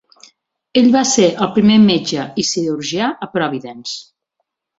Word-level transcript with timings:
Ell 0.79 0.87
va 0.95 1.03
ser 1.09 1.27
el 1.47 1.51
primer 1.57 1.75
metge 1.83 2.25
i 2.45 2.47
cirurgià 2.53 3.11
a 3.27 3.31
Providence. 3.37 3.95